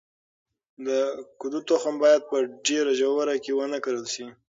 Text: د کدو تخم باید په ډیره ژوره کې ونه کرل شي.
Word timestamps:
د 0.87 0.89
کدو 1.41 1.59
تخم 1.69 1.93
باید 2.03 2.21
په 2.29 2.37
ډیره 2.67 2.91
ژوره 2.99 3.35
کې 3.43 3.51
ونه 3.55 3.77
کرل 3.85 4.05
شي. 4.13 4.25